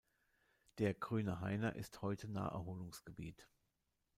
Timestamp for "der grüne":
0.79-1.41